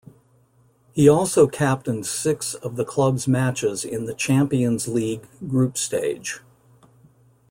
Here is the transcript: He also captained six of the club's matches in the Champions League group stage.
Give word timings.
He 0.93 1.07
also 1.07 1.45
captained 1.45 2.07
six 2.07 2.55
of 2.55 2.75
the 2.75 2.83
club's 2.83 3.27
matches 3.27 3.85
in 3.85 4.05
the 4.05 4.15
Champions 4.15 4.87
League 4.87 5.27
group 5.47 5.77
stage. 5.77 6.39